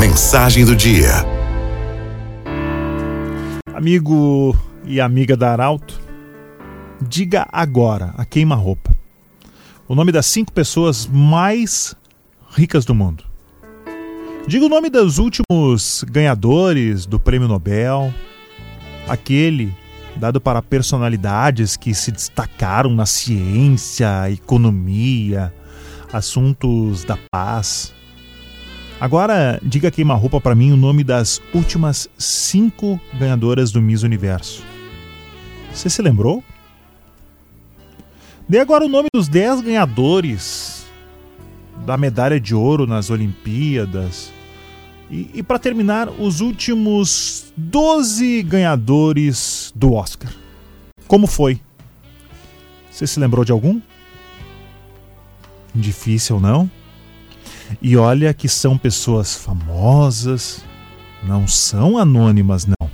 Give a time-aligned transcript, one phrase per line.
[0.00, 1.12] Mensagem do dia.
[3.74, 6.00] Amigo e amiga da Arauto,
[7.00, 8.96] diga agora a queima-roupa
[9.90, 11.96] o nome das cinco pessoas mais
[12.48, 13.24] ricas do mundo.
[14.46, 18.14] Diga o nome dos últimos ganhadores do Prêmio Nobel,
[19.08, 19.74] aquele
[20.14, 25.52] dado para personalidades que se destacaram na ciência, economia,
[26.12, 27.92] assuntos da paz.
[29.00, 34.62] Agora, diga queima-roupa para mim o nome das últimas cinco ganhadoras do Miss Universo.
[35.72, 36.44] Você se lembrou?
[38.46, 40.84] Dê agora o nome dos dez ganhadores
[41.86, 44.30] da medalha de ouro nas Olimpíadas.
[45.10, 50.30] E, e para terminar, os últimos 12 ganhadores do Oscar.
[51.08, 51.58] Como foi?
[52.90, 53.80] Você se lembrou de algum?
[55.74, 56.70] Difícil, não?
[57.80, 60.64] E olha que são pessoas famosas,
[61.22, 62.90] não são anônimas, não.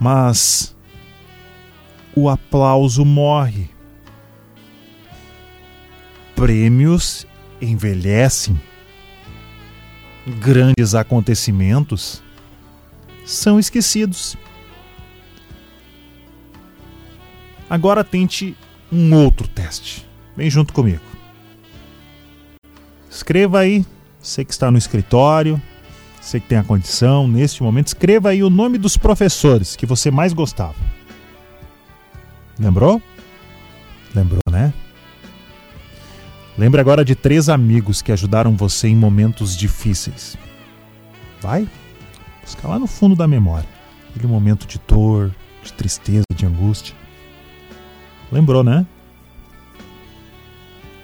[0.00, 0.74] Mas
[2.14, 3.68] o aplauso morre.
[6.34, 7.26] Prêmios
[7.60, 8.60] envelhecem.
[10.40, 12.22] Grandes acontecimentos
[13.24, 14.36] são esquecidos.
[17.68, 18.56] Agora tente
[18.90, 20.06] um outro teste.
[20.36, 21.15] Vem junto comigo.
[23.16, 23.82] Escreva aí,
[24.20, 25.60] você que está no escritório,
[26.20, 30.10] você que tem a condição, neste momento, escreva aí o nome dos professores que você
[30.10, 30.74] mais gostava.
[32.60, 33.00] Lembrou?
[34.14, 34.70] Lembrou, né?
[36.58, 40.36] Lembre agora de três amigos que ajudaram você em momentos difíceis.
[41.40, 41.66] Vai,
[42.42, 43.68] busca lá no fundo da memória.
[44.10, 46.94] Aquele momento de dor, de tristeza, de angústia.
[48.30, 48.84] Lembrou, né?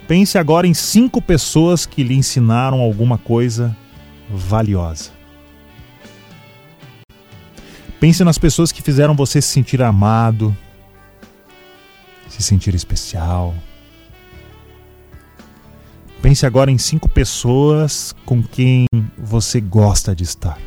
[0.06, 3.76] Pense agora em cinco pessoas que lhe ensinaram alguma coisa
[4.28, 5.10] valiosa.
[8.00, 10.56] Pense nas pessoas que fizeram você se sentir amado,
[12.28, 13.54] se sentir especial.
[16.20, 18.86] Pense agora em cinco pessoas com quem
[19.16, 20.58] você gosta de estar.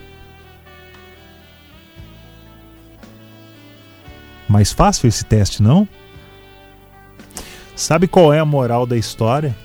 [4.47, 5.87] Mais fácil esse teste, não?
[7.85, 9.55] Sabe qual é a moral da história?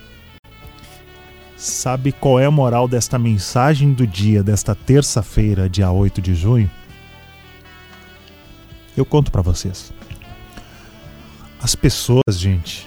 [1.57, 6.71] Sabe qual é a moral desta mensagem do dia, desta terça-feira, dia 8 de junho?
[8.95, 9.91] Eu conto para vocês.
[11.63, 12.87] As pessoas, gente,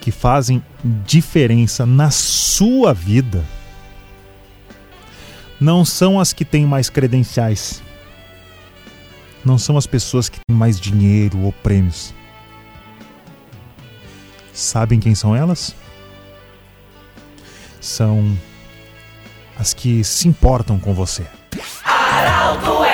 [0.00, 0.60] que fazem
[1.06, 3.44] diferença na sua vida
[5.60, 7.80] não são as que têm mais credenciais.
[9.44, 12.12] Não são as pessoas que têm mais dinheiro ou prêmios
[14.58, 15.72] Sabem quem são elas?
[17.80, 18.36] São
[19.56, 21.24] as que se importam com você.
[21.84, 22.87] Araldo